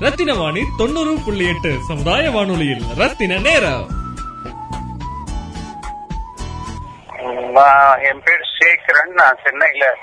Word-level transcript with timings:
ரத்தின 0.00 0.34
வாணி 0.34 0.60
தொண்ணூறு 0.76 1.14
புள்ளி 1.24 1.48
எட்டு 1.48 1.78
சமுதாய 1.88 2.30
வானொலியில். 2.30 2.82
ரத்தின 2.96 3.38
நேரம். 3.38 3.86
என் 8.02 8.22
பேர் 8.24 8.44
சேகரன். 8.58 9.12
நான் 9.14 9.38
சென்னையில 9.44 9.94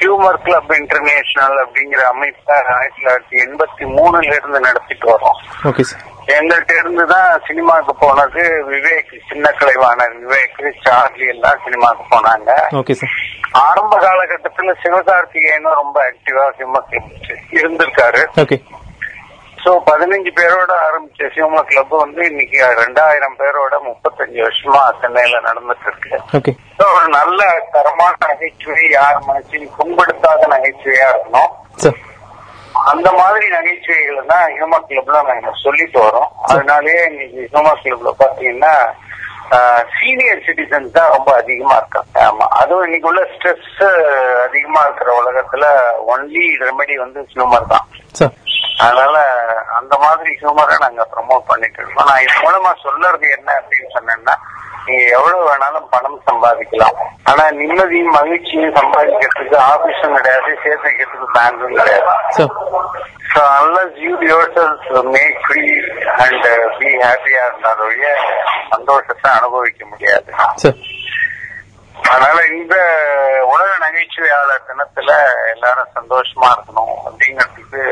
ஹியூமர் 0.00 0.42
கிளப் 0.42 0.72
இன்டர்நேஷனல் 0.72 1.66
அப்படிங்கிற 1.66 2.00
அமைப்பை 2.12 2.56
ஆயிரத்தி 2.68 3.02
தொள்ளாயிரத்தி 3.02 3.40
எண்பத்தி 3.40 3.84
மூணுல 3.96 4.24
இருந்து 4.24 4.60
நடத்திட்டு 4.60 5.10
வரோம். 5.10 5.40
Okay 5.64 5.80
sir. 5.80 6.00
எங்கள்கிட்ட 6.26 6.78
இருந்து 6.78 7.06
தான் 7.06 7.40
சினிமாவுக்கு 7.46 7.94
போனது. 7.94 8.64
விவேக் 8.70 9.20
சின்ன 9.28 9.50
கலைவாணர் 9.50 10.16
விவேக் 10.28 10.72
சார்லி 10.84 11.26
எல்லாம் 11.26 11.58
சினிமாவுக்கு 11.64 12.16
போனாங்க. 12.16 12.50
Okay 12.70 12.92
sir. 12.92 13.10
ஆரம்ப 13.50 14.00
காலகட்டத்துல 14.00 14.74
சிவகார்த்திகேயனும் 14.84 15.74
ரொம்ப 15.74 16.12
ஆக்டிவா 16.12 16.50
கிளப் 16.56 17.02
இருந்திருக்காரு. 17.50 18.26
சோ 19.68 19.72
பதினஞ்சு 19.88 20.30
பேரோட 20.36 20.72
ஆரம்பிச்ச 20.84 21.26
சிவமா 21.32 21.60
கிளப் 21.70 21.90
வந்து 22.02 22.20
இன்னைக்கு 22.28 22.58
ரெண்டாயிரம் 22.78 23.34
பேரோட 23.40 23.74
முப்பத்தஞ்சு 23.86 24.38
வருஷமா 24.44 24.82
சென்னையில 25.00 25.40
நடந்துட்டு 25.46 25.88
இருக்கு 25.88 26.52
So, 26.78 26.84
ஒரு 26.98 27.08
நல்ல 27.16 27.40
தரமான 27.74 28.14
நகைச்சுவை 28.30 28.84
யார் 28.90 29.18
மனசையும் 29.26 29.74
புண்படுத்தாத 29.76 30.48
நகைச்சுவையா 30.54 31.08
இருக்கணும். 31.12 31.52
அந்த 32.92 33.08
மாதிரி 33.20 33.46
நகைச்சுவைகளை 33.56 34.22
தான் 34.32 34.46
ஹியூமர் 34.56 34.88
கிளப்ல 34.88 35.22
நாங்க 35.30 35.52
சொல்லிட்டு 35.64 36.00
வரோம். 36.06 36.30
அதனாலயே 36.48 37.02
இன்னைக்கு 37.10 37.46
ஹியூமர் 37.52 37.84
கிளப்ல 37.84 38.12
பாத்தீங்கன்னா 38.22 38.74
சீனியர் 39.98 40.44
சிட்டிசன்ஸ் 40.46 40.96
தான் 40.96 41.12
ரொம்ப 41.16 41.30
அதிகமா 41.42 41.76
இருக்காங்க. 41.80 42.10
ஆமா. 42.28 42.46
அதுவும் 42.62 42.86
இன்னைக்கு 42.86 43.10
உள்ள 43.12 43.22
ஸ்ட்ரெஸ் 43.34 43.70
அதிகமா 44.46 44.82
இருக்கிற 44.86 45.12
உலகத்துல 45.20 45.64
ஒன்லி 46.14 46.46
ரெமெடி 46.64 46.96
வந்து 47.04 47.20
ஹியூமர் 47.32 47.72
தான். 47.74 47.86
அதனால 48.84 49.16
அந்த 49.78 49.94
மாதிரி 50.04 50.30
ஹியூமரை 50.40 50.76
நாங்க 50.84 51.02
ப்ரமோட் 51.14 51.48
பண்ணிட்டு 51.50 51.78
இருக்கோம். 51.80 52.08
நான் 52.10 52.22
இது 52.24 52.36
மூலமா 52.44 52.70
சொல்றது 52.84 53.26
என்ன 53.36 53.48
அப்படின்னு 53.60 53.94
சொன்னேன்னா 53.96 54.34
நீங்க 54.86 55.04
எவ்வளவு 55.16 55.46
வேணாலும் 55.48 55.88
பணம் 55.94 56.20
சம்பாதிக்கலாம். 56.28 56.98
ஆனா 57.30 57.44
நிம்மதியும் 57.60 58.14
மகிழ்ச்சியும் 58.18 58.76
சம்பாதிக்கிறதுக்கு 58.78 59.56
ஆபீஸும் 59.72 60.16
கிடையாது 60.18 60.50
சேர்த்து 60.64 60.88
வைக்கிறதுக்கு 60.88 61.34
பேங்கும் 61.38 61.78
கிடையாது 61.80 62.06
so 62.36 62.44
you 64.04 64.12
yourself 64.30 64.84
make 65.16 65.36
free 65.46 65.72
and 66.24 66.44
uh, 66.52 66.54
be 66.78 66.90
happy 67.06 67.32
இருந்தாலுடைய 67.40 68.06
சந்தோஷத்தை 68.72 69.28
அனுபவிக்க 69.38 69.80
முடியாது. 69.90 70.30
அதனால 72.12 72.38
இந்த 72.56 72.74
உலக 73.52 73.70
நகைச்சுவையாளர் 73.84 74.66
தினத்துல 74.68 75.10
எல்லாரும் 75.52 75.94
சந்தோஷமா 75.98 76.48
இருக்கணும் 76.54 76.92
அப்படிங்கிறதுக்கு 77.06 77.82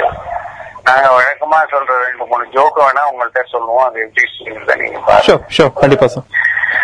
நாங்க 0.89 1.09
வழக்கமா 1.17 1.59
சொல்ற 1.73 1.95
ரெண்டு 2.07 2.25
மூணு 2.31 2.45
ஜோக்கு 2.55 2.81
வேணா 2.85 3.03
உங்கள்ட்ட 3.11 3.41
சொல்லுவோம். 3.53 3.87
அது 3.89 4.01
எப்படி 4.05 4.81
நீங்க 4.83 4.99
பாருங்க. 5.07 5.71
கண்டிப்பா 5.81 6.07
சார் 6.15 6.27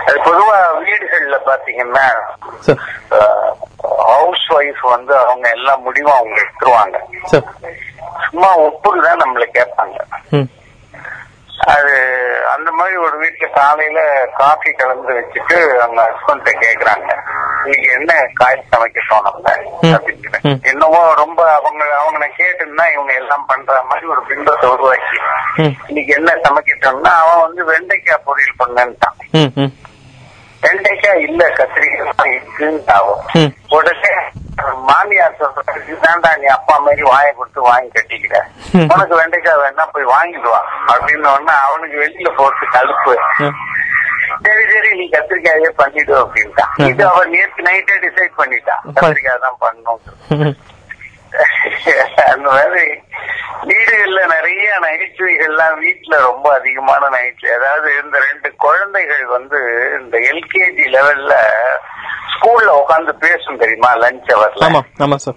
அது 0.07 0.17
பொதுவா 0.29 0.57
வீடுகள்ல 0.87 1.37
பாத்தீங்கன்னா 1.49 2.07
ஹவுஸ் 4.13 4.47
ஒய்ஃப் 4.57 4.83
வந்து 4.95 5.15
அவங்க 5.27 5.47
எல்லா 5.57 5.75
முடிவும் 5.87 6.19
அவங்க 6.19 6.37
எடுத்துருவாங்க. 6.45 6.99
சும்மா 8.27 8.51
ஒப்புக்கு 8.67 9.01
தான் 9.07 9.23
நம்மள 9.23 9.47
கேட்பாங்க. 9.59 9.97
அது 11.67 11.95
அந்த 12.47 12.71
மாதிரி 12.71 12.97
ஒரு 12.97 13.23
வீட்டுல 13.23 13.51
காலையில 13.55 14.29
காஃபி 14.37 14.71
கலந்து 14.71 15.13
வச்சுட்டு 15.15 15.77
அவங்க 15.77 16.03
ஹஸ்பண்ட் 16.03 16.53
கேக்குறாங்க. 16.61 17.17
இன்னைக்கு 17.65 17.93
என்ன 17.93 18.27
காய் 18.35 18.65
சமைக்க 18.71 18.99
சொன்னாங்க. 19.11 19.49
அப்படின்னு. 19.83 20.63
என்னவோ 20.63 21.15
ரொம்ப 21.15 21.55
அவங்க 21.55 21.99
அவங்க 21.99 22.31
கேட்டுன்னா 22.39 22.93
இவங்க 22.93 23.13
எல்லாம் 23.13 23.47
பண்ற 23.47 23.83
மாதிரி 23.83 24.07
ஒரு 24.07 24.23
பிம்பத்தை 24.29 24.67
உருவாக்கி 24.67 25.19
இன்னைக்கு 25.87 26.15
என்ன 26.17 26.33
சமைக்கட்டோம்னா 26.33 27.15
அவன் 27.23 27.41
வந்து 27.41 27.65
வெண்டைக்காய் 27.65 28.25
பொரியல் 28.27 28.61
பண்ணன்ட்டான். 28.65 29.71
வெண்டைக்காய் 30.61 31.23
இல்ல 31.23 31.49
கத்திரிக்காய் 31.49 32.33
இருக்குன்னு 32.33 32.83
ஆகும். 32.87 33.55
உடனே 33.69 34.15
மாமியார் 34.89 35.39
சொல்றாங்க 35.39 35.75
இதுதான்டா 35.83 36.31
நீ 36.37 36.47
அப்பா 36.55 36.75
மாதிரி 36.79 37.03
வாயை 37.03 37.31
கொடுத்து 37.33 37.61
வாங்கி 37.63 37.91
கட்டிக்கிற. 37.91 38.35
உனக்கு 38.87 39.15
வெண்டைக்காய் 39.21 39.61
வேணா 39.63 39.85
போய் 39.95 40.13
வாங்கிட்டு 40.13 40.49
வா 40.49 40.61
அப்படின்னு 40.93 41.29
உடனே 41.33 41.55
அவனுக்கு 41.67 41.97
வெளியில 41.99 42.31
போறது 42.39 42.67
கழுப்பு. 42.75 43.15
சரி 44.45 44.65
சரி 44.73 44.91
நீ 44.99 45.07
கத்திரிக்காயே 45.11 45.71
பண்ணிடு 45.81 46.15
அப்படின்ட்டான் 46.21 46.73
ம். 46.77 46.87
இது 46.89 47.03
அவ 47.09 47.25
நேற்று 47.33 47.67
நைட்டே 47.67 47.97
டிசைட் 48.05 48.39
பண்ணிட்டான் 48.39 48.85
கத்திரிக்காய் 48.97 49.45
தான் 49.47 49.61
பண்ணணும். 49.61 50.03
ம். 50.39 50.55
அந்த 52.31 52.47
மாதிரி 52.49 52.87
வீடுகள்ல 53.69 54.21
நிறைய 54.33 54.67
நகைச்சுவைகள்லாம் 54.85 55.77
வீட்டுல 55.81 56.15
ரொம்ப 56.25 56.47
அதிகமான 56.55 57.09
நகைச்சுவை 57.09 57.53
அதாவது 57.59 57.91
இந்த 58.03 58.17
ரெண்டு 58.27 58.49
குழந்தைகள் 58.57 59.25
வந்து 59.29 59.61
இந்த 59.99 60.17
எல்கேஜி 60.31 60.87
லெவல்ல 60.97 61.35
ஸ்கூல்ல 62.33 62.71
உட்காந்து 62.83 63.13
பேசும் 63.25 63.59
தெரியுமா? 63.59 63.91
லஞ்ச் 63.95 64.33
அவர்ல 64.37 65.35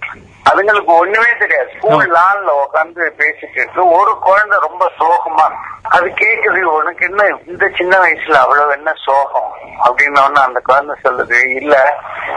அதுங்களுக்கு 0.50 0.86
ஒண்ணுமே 0.86 1.32
தெரியாது. 1.40 1.70
ஸ்கூல் 1.78 2.12
லான்ல 2.12 2.50
உட்காந்து 2.64 3.04
பேசிட்டு 3.20 3.58
இருக்கு. 3.60 3.90
ஒரு 3.90 4.20
குழந்தை 4.20 4.58
ரொம்ப 4.68 4.92
சோகமா 5.00 5.48
அது 5.84 6.08
கேக்குது 6.20 6.62
உனக்கு 6.62 7.06
என்ன 7.10 7.24
இந்த 7.48 7.70
சின்ன 7.78 7.98
வயசுல 7.98 8.34
அவ்வளவு 8.34 8.72
என்ன 8.72 8.94
சோகம்? 9.06 9.50
அப்படின்னு 9.86 10.42
அந்த 10.42 10.60
குழந்தை 10.64 10.96
சொல்லுது 11.04 11.56
இல்ல 11.56 11.76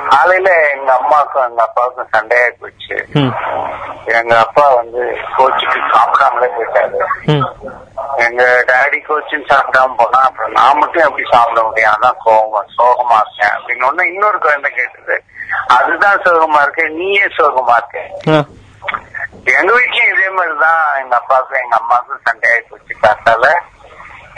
காலையில 0.08 0.70
எங்க 0.70 0.92
அம்மாவுக்கும் 0.94 1.48
எங்க 1.48 1.62
அப்பாவுக்கும் 1.62 2.08
சண்டையா 2.10 2.46
போச்சு. 2.60 2.96
எங்க 4.04 4.38
அப்பா 4.38 4.74
வந்து 4.74 5.16
கோச்சுக்கு 5.36 5.80
சாப்பிடாமலே 5.92 6.48
போயிட்டாரு. 6.56 6.98
எங்க 8.26 8.42
டாடி 8.68 8.98
கோச்சின்னு 9.08 9.50
சாப்பிடாம 9.50 9.96
போனா 9.96 10.20
அப்புறம் 10.20 10.52
நான் 10.52 10.78
மட்டும் 10.78 11.04
எப்படி 11.04 11.24
சாப்பிட 11.30 11.62
முடியும்? 11.62 11.94
அதான் 11.96 12.20
சோகமா 12.24 12.60
சோகமா 12.78 13.16
இருக்கேன் 13.22 13.54
அப்படின்னு 13.56 13.88
ஒண்ணு 13.88 14.12
இன்னொரு 14.12 14.38
குழந்தை 14.38 14.70
கேட்டது. 14.70 15.16
அதுதான் 15.76 16.22
சோகமா 16.24 16.62
இருக்கு 16.62 16.84
நீயே 16.90 17.26
சோகமா 17.38 17.76
இருக்க. 17.80 17.98
எங்க 19.58 19.70
வீட்லயும் 19.76 20.12
இதே 20.12 20.28
மாதிரிதான். 20.28 20.84
எங்க 21.02 21.14
அப்பாவுக்கும் 21.16 21.62
எங்க 21.62 21.76
அம்மாவுக்கும் 21.76 22.24
சண்டை 22.24 22.50
ஆகி 22.50 22.64
போச்சு. 22.70 22.94
காத்தால 23.02 23.46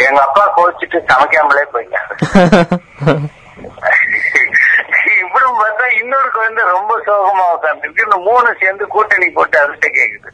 எங்க 0.07 0.21
அப்பா 0.23 0.45
கோச்சிட்டு 0.57 0.99
சமைக்காமலே 1.11 1.65
போயிட்டாரு. 1.73 2.15
இப்படி 5.21 5.47
பார்த்தா 5.63 5.87
இன்னொரு 6.01 6.31
குழந்தை 6.31 6.63
ரொம்ப 6.65 6.93
சோகமா 7.07 7.45
உட்காந்துருக்கு 7.57 8.07
இந்த 8.09 8.19
மூணு 8.29 8.57
சேர்ந்து 8.61 8.87
கூட்டணி 8.87 9.29
போட்டு 9.31 9.57
அதுகிட்ட 9.63 9.89
கேக்குது. 9.99 10.29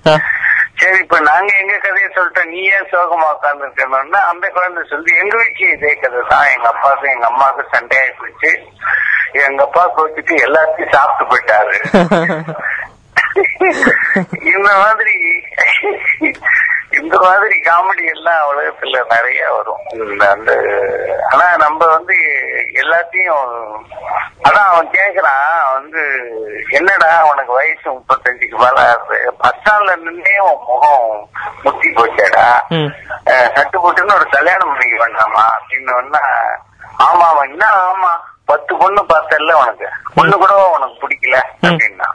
சரி 0.81 0.99
இப்ப 1.03 1.19
நாங்க 1.21 1.51
எங்க 1.61 1.75
கதையை 1.79 2.09
சொல்லிட்டோம்? 2.15 2.51
நீ 2.55 2.61
ஏன் 2.77 2.91
சோகமா 2.93 3.27
உட்காந்துருக்கணும்னா 3.35 4.21
அந்த 4.33 4.47
குழந்தை 4.57 4.83
சொல்லி 4.91 5.11
எங்க 5.23 5.35
வீட்லயும் 5.41 5.75
இதே 5.77 5.93
கதை 5.95 6.21
தான். 6.33 6.49
எங்க 6.55 6.67
அப்பாவுக்கும் 6.73 7.15
எங்க 7.15 7.27
அம்மாவுக்கும் 7.27 7.73
சண்டையாகி 7.75 8.13
போச்சு. 8.21 8.51
எங்க 9.47 9.63
அப்பா 9.63 9.85
கோச்சிட்டு 9.97 10.35
எல்லாத்தையும் 10.47 10.95
சாப்பிட்டு 10.97 11.25
போயிட்டாரு. 11.31 11.77
இந்த 14.53 14.71
மாதிரி 14.83 15.17
இந்த 16.99 17.15
மாதிரி 17.25 17.57
காமெடி 17.69 18.05
எல்லாம் 18.13 18.45
உலகத்துல 18.51 19.01
நிறைய 19.15 19.41
வரும். 19.57 19.83
இந்த 20.13 20.25
அந்த 20.31 20.53
ஆனா 21.31 21.47
நம்ம 21.65 21.81
வந்து 21.87 22.17
எல்லாத்தையும் 22.87 23.49
அதான் 24.43 24.69
அவன் 24.71 24.89
கேக்குறான் 24.91 25.47
வந்து 25.73 26.03
என்னடா 26.71 27.11
உனக்கு 27.31 27.53
வயசு 27.53 27.87
முப்பத்தஞ்சுக்கு 27.91 28.57
மேல 28.57 28.81
பஸ் 29.39 29.57
ஸ்டாண்ட்ல 29.57 29.95
நின்னே 29.97 30.35
உன் 30.41 30.65
முகம் 30.67 31.09
முத்தி 31.63 31.89
போச்சேடா. 31.91 32.47
சட்டு 33.57 33.77
போட்டுன்னு 33.83 34.17
ஒரு 34.19 34.27
கல்யாணம் 34.29 34.71
பண்ணிக்க 34.71 34.97
வேண்டாமா? 35.05 35.45
அப்படின்னு 35.57 36.21
ஆமா 37.07 37.27
அவன் 37.33 37.51
என்ன 37.51 37.65
ஆமா? 37.87 38.13
பத்து 38.45 38.73
பொண்ணு 38.77 39.03
பார்த்தல 39.05 39.53
உனக்கு. 39.63 39.89
பொண்ணு 40.15 40.37
கூட 40.37 40.55
உனக்கு 40.69 40.97
பிடிக்கல 41.03 41.39
அப்படின்னா. 41.63 42.09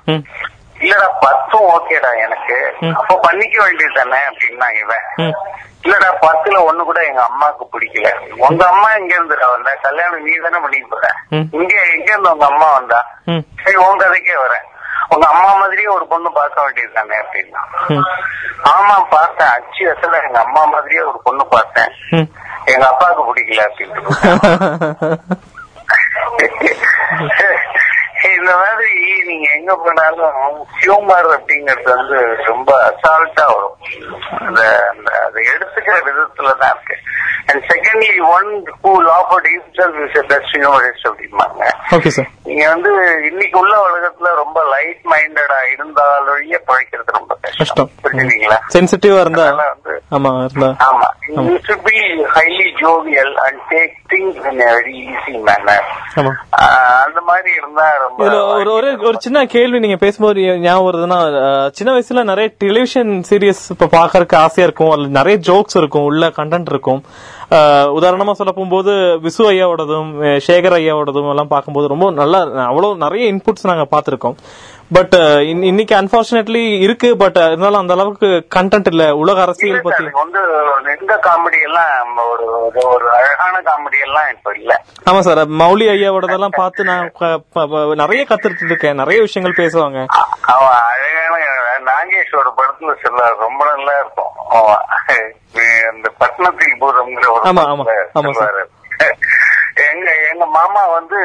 இல்லடா 0.80 1.08
பத்தும் 1.20 1.68
ஓகேடா 1.70 2.12
எனக்கு. 2.18 2.58
அப்ப 2.96 3.18
பண்ணிக்க 3.18 3.58
வேண்டியது 3.64 3.98
தானே 4.00 4.22
அப்படின்னா 4.30 4.68
இவன். 4.82 5.34
இல்லடா 5.84 6.10
பத்துல 6.24 6.58
ஒண்ணு 6.70 6.82
கூட 6.84 7.00
எங்க 7.10 7.22
அம்மாவுக்கு 7.24 7.66
பிடிக்கல. 7.74 8.08
உங்க 8.48 8.64
அம்மா 8.68 8.90
எங்க 8.98 9.12
இருந்துடா 9.18 9.48
வந்த 9.52 9.72
கல்யாணம் 9.86 10.26
நீ 10.26 10.34
தானே 10.46 10.60
பண்ணிக்க 10.64 10.88
போற. 10.92 11.08
இங்க 11.60 11.74
எங்க 11.94 12.10
இருந்து 12.12 12.34
உங்க 12.34 12.46
அம்மா 12.52 12.68
வந்தா 12.76 13.00
சரி 13.64 13.78
உன் 13.86 14.02
கதைக்கே 14.04 14.36
வரேன். 14.44 14.66
உங்க 15.14 15.26
அம்மா 15.34 15.52
மாதிரியே 15.62 15.90
ஒரு 15.96 16.06
பொண்ணு 16.12 16.30
பார்க்க 16.32 16.66
வேண்டியது 16.66 16.94
தானே 16.98 17.16
அப்படின்னா 17.22 17.62
ஆமா 18.74 18.96
பார்த்தேன். 19.14 19.54
அச்சு 19.56 19.84
அசல 19.92 20.20
எங்க 20.28 20.40
அம்மா 20.46 20.64
மாதிரியே 20.74 21.02
ஒரு 21.12 21.20
பொண்ணு 21.24 21.46
பார்த்தேன். 21.56 21.92
எங்க 22.74 22.86
அப்பாவுக்கு 22.92 23.28
பிடிக்கல 23.30 23.66
அப்படின்ட்டு 23.68 24.02
இந்த 28.32 28.52
மாதிரி 28.58 28.92
நீங்க 29.28 29.48
எங்க 29.56 29.72
போனாலும் 29.76 30.36
ஹியூமர் 30.76 31.30
அப்படிங்கிறது 31.36 31.90
வந்து 31.94 32.18
ரொம்ப 32.50 32.70
அசால்ட்டா 32.90 33.46
வரும். 33.54 33.78
அந்த 34.40 34.62
அதை 35.26 35.42
எடுத்துக்கிற 35.54 35.96
விதத்துல 36.08 36.54
தான் 36.62 36.74
இருக்கு 36.76 36.98
and 37.52 37.64
secondly 37.72 38.12
one 38.36 38.50
who 38.82 38.92
himself 39.52 39.96
is 40.06 40.16
a 40.22 40.26
best 40.32 40.50
humorist 40.56 41.04
அப்படிம்பாங்க. 41.10 41.62
ஓகே 41.96 42.12
சார் 42.18 42.30
நீங்க 42.46 42.64
வந்து 42.70 42.92
இன்னைக்கு 43.30 43.58
உள்ள 43.60 43.74
உலகத்துல 43.88 44.34
ரொம்ப 44.36 44.60
லைட் 44.74 45.04
மைண்டடா 45.12 45.60
இருந்தாலொழிய 45.74 46.58
பழைக்கிறது 46.70 47.12
ரொம்ப 47.12 47.34
கஷ்டம். 47.60 47.90
புரிஞ்சுங்களா 48.04 48.58
சென்சிட்டிவா 48.76 49.20
இருந்தா 49.20 49.46
வந்து 49.64 49.96
ஆமா 50.18 50.32
இருந்தா 50.46 50.70
ஆமா. 50.90 51.08
You 51.28 51.56
should 51.68 51.84
be 51.90 52.00
highly 52.38 52.68
jovial 52.84 53.30
and 53.46 53.58
take 53.72 53.94
things 54.14 54.36
in 54.52 54.58
a 54.62 54.72
very 54.78 54.96
easy 55.06 55.36
manner. 55.50 55.80
ஆமா. 56.22 56.34
ஆஹ் 56.62 57.02
அந்த 57.06 57.22
மாதிரி 57.22 57.52
இருந்தா 57.60 57.88
ரொம்ப 58.06 58.30
ஒரு 58.64 58.72
ஒரு 59.10 59.18
சின்ன 59.20 59.46
கேள்வி 59.56 59.80
நீங்க 59.80 59.98
பேசும்போது 59.98 60.42
ஞாபகம் 60.66 60.88
வருதுன்னா 60.88 61.20
சின்ன 61.72 61.94
வயசுல 61.94 62.24
நிறைய 62.24 62.50
டெலிவிஷன் 62.58 63.14
சீரியஸ் 63.30 63.64
இப்ப 63.82 63.98
பாக்கறதுக்கு 63.98 64.36
ஆசையா 64.36 64.70
இருக்கும். 64.70 64.90
அதுல 64.90 65.08
நிறைய 65.08 65.40
ஜோக்ஸ் 65.48 65.78
இருக்கும். 65.78 66.04
உள்ள 66.04 66.28
கண்டென்ட் 66.28 66.70
இருக்கும். 66.70 67.04
உதாரணமா 67.52 68.32
சொல்ல 68.32 68.52
போகும்போது 68.52 68.92
விசு 68.92 69.42
ஐயாவோடதும் 69.42 70.40
சேகர் 70.48 70.78
ஐயாவோடதும் 70.78 71.30
எல்லாம் 71.30 71.48
பார்க்கும்போது 71.48 71.88
ரொம்ப 71.88 72.12
நல்லா 72.12 72.40
அவ்வளவு 72.40 72.96
நிறைய 72.96 73.34
இன்புட்ஸ் 73.34 73.68
நாங்க 73.68 73.88
பார்த்திருக்கோம் 73.92 74.36
பட் 74.94 75.44
இன்னைக்கு 75.44 75.96
அன்பார்ச்சுனேட்லி 75.96 76.80
இருக்கு. 76.80 77.18
பட் 77.18 77.36
இருந்தாலும் 77.36 77.80
அந்த 77.80 77.94
அளவுக்கு 77.94 78.48
கண்டென்ட் 78.56 78.88
இல்ல. 78.88 79.16
உலக 79.16 79.42
அரசியல் 79.42 79.82
பத்தி 79.82 80.04
வந்து 80.04 80.40
இந்த 81.00 81.20
காமெடி 81.24 81.62
எல்லாம் 81.64 82.18
ஒரு 82.32 82.72
ஒரு- 82.74 83.16
அழகான 83.16 83.60
காமெடி 83.60 84.06
எல்லாம் 84.06 84.30
இப்ப 84.32 84.52
இல்ல. 84.58 84.84
ஆமா 85.12 85.20
சார். 85.20 85.38
மௌலி 85.38 85.88
ஐயாவோடதெல்லாம் 85.90 86.56
பார்த்து 86.56 86.84
நான் 86.84 87.12
நிறைய 87.94 88.26
கத்துட்டு 88.30 88.66
இருக்கேன். 88.66 88.96
நிறைய 88.96 89.22
விஷயங்கள் 89.22 89.66
பேசுவாங்க. 89.66 90.06
அழகான 90.06 91.31
நாகேஷோட 92.22 92.50
படத்துல 92.58 92.92
சொல்ல 93.04 93.22
ரொம்ப 93.40 93.62
நல்லா 93.66 93.94
இருக்கும். 94.00 94.28
அந்த 95.92 96.08
பட்னத்தில் 96.18 96.80
பூதம்ங்கிற 96.82 97.26
ஒரு 97.32 97.44
ஆமா, 97.50 97.64
ஆமா, 97.72 97.84
படத்துல 97.84 98.20
ஆமா 98.20 98.32
சார். 98.32 98.58
சொல்லுவாரு. 98.58 98.64
எங்க 99.92 100.10
எங்க 100.32 100.46
மாமா 100.56 100.84
வந்து 100.96 101.20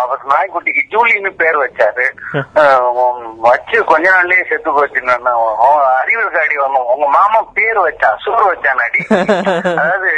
அவர் 0.00 0.22
நாய்க்குட்டிக்கு 0.32 0.82
ஜூலின்னு 0.92 1.30
பேர் 1.40 1.58
வச்சாரு. 1.62 2.06
வச்சு 3.46 3.76
கொஞ்ச 3.90 4.06
நாள்லயே 4.14 4.44
செத்து 4.50 4.70
போச்சுன்னு 4.76 5.14
அறிவியல் 5.96 6.34
காடி 6.36 6.56
வந்தோம் 6.60 6.90
உங்க 6.94 7.06
மாமா 7.16 7.40
பேர் 7.58 7.80
வச்சான் 7.86 8.20
சோறு 8.24 8.44
வச்சான் 8.50 8.82
அடி. 8.86 9.02
அதாவது 9.74 10.10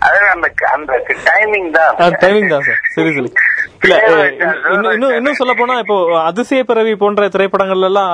அதாவது 0.00 0.28
அந்த 0.34 0.48
அந்த 0.74 0.92
டைமிங் 1.28 1.70
தான். 1.78 1.94
டைமிங் 2.24 2.52
தான் 2.54 2.66
சார் 2.68 2.82
சரி. 2.96 3.14
இன்னும் 4.94 5.14
இன்னும் 5.16 5.38
சொல்ல 5.38 5.52
போனா 5.54 5.76
இப்போ 5.82 5.94
அதிசய 6.26 6.60
பிறவி 6.64 6.92
போன்ற 6.96 7.22
திரைப்படங்கள்ல 7.34 7.88
எல்லாம் 7.90 8.12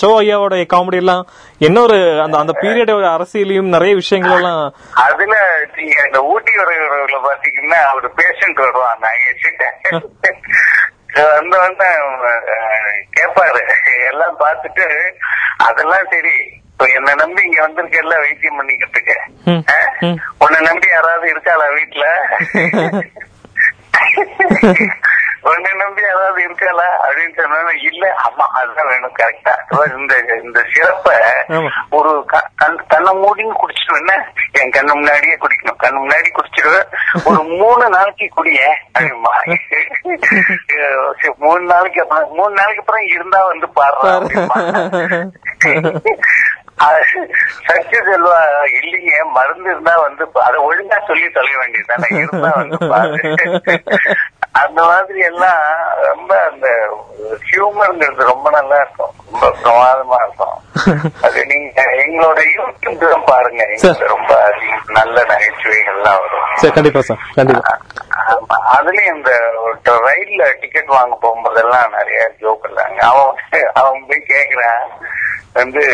சோ 0.00 0.08
ஐயாவோட 0.18 0.56
காமெடி 0.72 0.98
எல்லாம் 1.02 1.22
இன்னொரு 1.60 1.96
அந்த 2.24 2.36
அந்த 2.42 2.52
பீரியடோட 2.60 3.06
அரசியலையும் 3.14 3.72
நிறைய 3.74 3.92
விஷயங்கள் 4.00 4.36
எல்லாம் 4.38 4.60
அதுல 5.04 5.36
நீங்க 5.78 5.96
இந்த 6.08 6.20
ஊட்டி 6.32 6.52
வருகிறவர்ல 6.88 7.18
பாத்தீங்கன்னா 7.26 7.80
அவர் 7.84 8.06
பேஷண்ட் 8.18 8.60
நாகேஷிட்ட 9.04 9.64
வந்து 11.30 11.56
வந்து 11.58 11.86
கேட்பாரு 13.12 13.60
எல்லாம் 14.08 14.36
பார்த்துட்டு 14.40 14.86
அதெல்லாம் 15.66 16.08
சரி. 16.10 16.34
இப்ப 16.70 16.86
என்ன 16.96 17.14
நம்பி 17.14 17.42
இங்க 17.42 17.60
வந்திருக்கல 17.62 18.16
வைத்தியம் 18.18 18.58
பண்ணிக்கிறதுக்கு. 18.58 19.14
உன்னை 20.38 20.58
நம்பி 20.60 20.88
யாராவது 20.88 21.26
இருக்காளா 21.32 21.66
வீட்டுல 21.76 22.04
உன்னை 25.48 25.70
நம்பி 25.74 25.95
இருக்காளா 26.76 26.88
அப்படின்னு 27.02 27.34
சொன்னா 27.38 27.58
இல்ல 27.88 28.04
ஆமா 28.24 28.44
அதுதான் 28.58 28.88
வேணும் 28.88 29.14
கரெக்டா 29.18 29.52
இந்த 29.96 30.14
இந்த 30.38 30.58
சிறப்ப. 30.72 31.08
ஒரு 31.90 32.24
கண்ணை 32.90 33.10
மூடின்னு 33.20 33.54
குடிச்சிடுவேன் 33.60 34.22
என் 34.58 34.70
கண்ணு 34.70 34.92
முன்னாடியே 34.92 35.36
குடிக்கணும். 35.36 35.78
கண்ணு 35.82 35.98
முன்னாடி 35.98 36.32
குடிச்சிடுவேன். 36.32 36.86
ஒரு 37.26 37.54
மூணு 37.54 37.88
நாளைக்கு 37.88 38.28
குடிய 38.36 38.60
மூணு 41.42 41.64
நாளைக்கு 41.64 42.02
அப்புறம் 42.02 42.36
மூணு 42.36 42.54
நாளைக்கு 42.54 42.80
அப்புறம் 42.80 43.08
இருந்தா 43.08 43.46
வந்து 43.46 43.66
பாடுறேன் 43.76 45.32
சச்சு 47.66 47.98
செல்வா 48.06 48.38
இல்லைங்க 48.78 49.12
மருந்து 49.36 49.70
இருந்தா 49.70 49.98
வந்து 49.98 50.24
அதை 50.42 50.64
ஒழுங்கா 50.64 51.06
சொல்லி 51.06 51.30
சொல்ல 51.30 51.56
வேண்டியதுதானே. 51.56 52.18
இருந்தா 52.18 52.50
வந்து 52.56 52.76
பாரு. 52.90 53.16
அந்த 54.62 54.80
மாதிரி 54.90 55.20
எல்லாம் 55.30 55.62
ரொம்ப 56.08 56.32
அந்த 56.50 56.68
ஹியூமர்ங்கிறது 57.48 58.30
ரொம்ப 58.32 58.50
நல்லா 58.56 58.76
இருக்கும். 58.76 59.14
ரொம்ப 59.30 59.46
பிரமாதமா 59.62 60.18
இருக்கும். 60.24 60.56
அது 61.26 61.40
நீங்க 61.46 61.82
எங்களோட 62.02 62.40
யூடியூப் 62.56 63.24
பாருங்க. 63.30 63.64
ரொம்ப 64.14 64.32
நல்ல 64.98 65.16
நகைச்சுவைகள்லாம் 65.32 66.20
வரும். 66.22 66.46
சரி 66.62 66.74
கண்டிப்பா 66.74 67.00
சார் 67.00 67.24
கண்டிப்பா. 67.34 67.74
அதுலயும் 68.76 69.14
இந்த 69.14 69.32
ரயில்ல 70.06 70.44
டிக்கெட் 70.60 70.94
வாங்க 70.96 71.16
போகும்போதெல்லாம் 71.22 71.94
நிறைய 71.96 72.20
ஜோக் 72.40 72.66
இல்லைங்க 72.70 73.02
அவன் 73.10 73.34
அவன் 73.80 74.06
போய் 74.08 74.30
கேக்குறான். 74.34 74.86
வந்து 75.58 75.84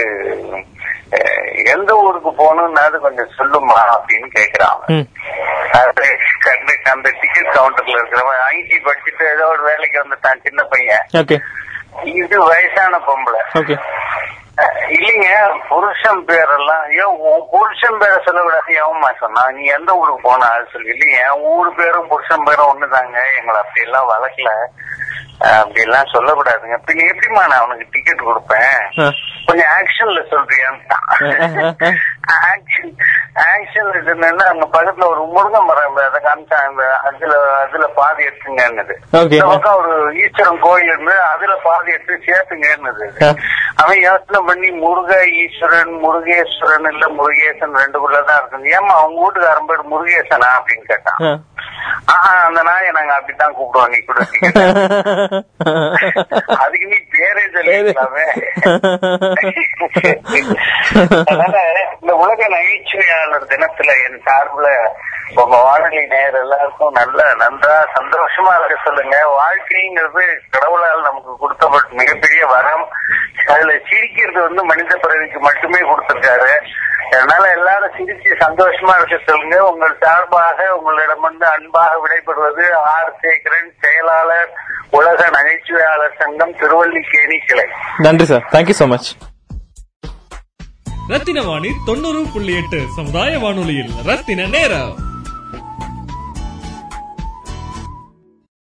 எந்த 1.72 1.90
ஊருக்கு 1.96 2.30
போகணும்னாது 2.32 2.96
கொஞ்சம் 2.98 3.34
சொல்லுமா 3.38 3.78
அப்படின்னு 3.94 4.28
கண்டு 6.44 6.74
அந்த 6.92 7.08
டிக்கெட் 7.20 7.54
கவுண்டர்ல 7.56 7.98
இருக்கிறவன் 7.98 8.40
ஐடி 8.50 8.78
படிச்சுட்டு 8.86 9.24
ஏதோ 9.34 9.44
ஒரு 9.46 9.62
வேலைக்கு 9.62 10.02
வந்துட்டான் 10.02 10.42
சின்ன 10.42 10.62
பையன். 10.64 11.04
இது 12.20 12.36
வயசான 12.44 13.00
பொம்பளை. 13.06 13.40
இல்லைங்க 14.96 15.28
புருஷன் 15.68 16.22
பேரெல்லாம் 16.28 16.84
ஏன் 16.96 17.14
புருஷன் 17.52 17.98
பேரை 17.98 18.18
சொல்லக்கூடாது 18.24 18.72
எவன்மா 18.82 19.10
சொன்னா 19.18 19.42
நீ 19.50 19.62
எந்த 19.76 19.90
ஊருக்கு 19.94 20.20
போன 20.22 20.48
அது 20.54 20.66
சொல்லி 20.72 20.90
இல்லைங்க 20.94 21.18
என் 21.28 21.44
ஊர் 21.52 21.70
பேரும் 21.74 22.08
புருஷன் 22.08 22.44
பேரும் 22.44 22.70
ஒண்ணுதாங்க 22.72 23.16
எங்களை 23.38 23.58
அப்படி 23.60 23.84
எல்லாம் 23.84 24.10
வளர்க்கல. 24.10 24.52
அப்படி 25.50 25.80
எல்லாம் 25.86 26.12
சொல்லக்கூடாதுங்க. 26.14 26.76
பின்ன 26.86 27.06
எப்படிமா 27.12 27.42
நான் 27.50 27.62
அவனுக்கு 27.62 27.92
டிக்கெட் 27.94 28.26
கொடுப்பேன். 28.28 28.82
கொஞ்சம் 29.46 29.70
ஆக்ஷன்ல 29.78 30.20
சொல்றியான்னு 30.32 30.84
ஆக்ஷன் 32.50 32.92
ஆக்ஷன்ல 33.52 33.94
என்னன்னா 34.12 34.44
அங்க 34.52 34.66
பக்கத்துல 34.74 35.08
ஒரு 35.12 35.22
முருங்கை 35.34 35.60
மரம். 35.68 35.98
அதை 36.08 36.20
காமிச்சா 36.26 36.58
அந்த 36.68 36.82
அதுல 37.08 37.34
அதுல 37.62 37.86
பாதி 37.98 38.22
எடுத்துங்கன்னுது. 38.28 38.94
பக்கம் 39.52 39.78
ஒரு 39.80 39.94
ஈஸ்வரன் 40.22 40.62
கோயில் 40.66 40.92
இருந்து 40.92 41.16
அதுல 41.32 41.54
பாதி 41.68 41.92
எடுத்து 41.96 42.18
சேர்த்துங்கன்னுது. 42.28 43.06
அவன் 43.82 44.00
யோசனை 44.06 44.40
பண்ணி 44.48 44.70
முருக 44.84 45.12
ஈஸ்வரன் 45.42 45.94
முருகேஸ்வரன் 46.04 46.90
இல்ல 46.92 47.06
முருகேசன் 47.18 47.78
ரெண்டுக்குள்ளதான் 47.82 48.40
இருக்குது 48.40 48.74
ஏமா 48.76 48.94
அவங்க 49.00 49.18
வீட்டுக்காரன் 49.22 49.70
பேர் 49.70 49.90
முருகேசனா 49.94 50.50
அப்படின்னு 50.58 50.86
கேட்டான். 50.92 51.20
அந்த 52.46 52.62
நாயை 52.62 52.90
நாங்க 52.96 53.12
அப்படித்தான் 53.16 53.54
கூப்பிடுவோம் 53.58 53.92
நீ 53.92 53.98
கூட 54.00 54.20
அதுக்கு 56.62 56.86
நீ 56.92 56.98
பேரே 57.14 57.44
சொல்லிக்கலாமே 57.54 58.26
அதனால 61.22 61.56
இந்த 62.00 62.12
உலக 62.22 62.40
நகைச்சுவையாளர் 62.54 63.50
தினத்துல 63.52 63.90
என் 64.06 64.22
சார்புல 64.28 64.68
உங்க 65.42 65.56
வானொலி 65.66 66.02
நேயர் 66.06 66.40
எல்லாருக்கும் 66.42 66.96
நல்ல 67.00 67.20
நன்றா 67.42 67.76
சந்தோஷமா 67.96 68.52
இருக்க 68.56 68.76
சொல்லுங்க. 68.86 69.16
வாழ்க்கைங்கிறது 69.38 70.22
கடவுளால் 70.54 71.06
நமக்கு 71.08 71.32
கொடுத்த 71.42 71.68
மிகப்பெரிய 72.00 72.42
வரம். 72.46 72.84
அதுல 73.52 73.72
சிரிக்கிறது 73.90 74.40
வந்து 74.46 74.62
மனித 74.70 74.96
பிறவிக்கு 75.04 75.38
மட்டுமே 75.40 75.80
கொடுத்திருக்காரு. 75.90 76.52
அதனால 77.16 77.50
எல்லாரும் 77.56 77.94
சிரிச்சு 77.96 78.30
சந்தோஷமா 78.44 78.94
இருக்க 78.98 79.16
சொல்லுங்க. 79.26 79.56
உங்கள் 79.70 79.96
சார்பாக 80.00 80.76
உங்களிடம் 80.76 81.20
வந்து 81.20 81.46
அன்பாக 81.46 81.92
விடைபெறுவது 82.04 82.64
ஆர். 82.94 83.12
சேகரன் 83.22 83.72
செயலாளர் 83.80 84.50
உலக 84.90 85.28
நகைச்சுவையாளர் 85.28 86.16
சங்கம் 86.18 86.56
திருவல்லிக்கேணி 86.60 87.38
கிளை. 87.46 87.66
நன்றி 87.98 88.24
sir. 88.24 88.44
Thank you 88.52 88.70
so 88.70 88.86
much 88.86 89.10
Rathina 91.08 91.42
Vani 91.42 91.70
தொண்ணூறு 91.86 92.24
புள்ளி 92.32 92.56
எட்டு 92.56 92.80
சமுதாய 92.96 93.38
வானொலியில் 93.38 93.92
ரத்தின 94.06 94.46
நேரம். 94.46 94.92